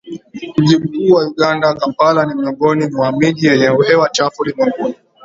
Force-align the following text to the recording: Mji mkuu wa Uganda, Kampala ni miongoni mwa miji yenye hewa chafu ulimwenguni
Mji 0.57 0.77
mkuu 0.77 1.13
wa 1.13 1.27
Uganda, 1.27 1.73
Kampala 1.73 2.25
ni 2.25 2.35
miongoni 2.35 2.87
mwa 2.87 3.11
miji 3.11 3.47
yenye 3.47 3.69
hewa 3.87 4.09
chafu 4.09 4.41
ulimwenguni 4.41 4.95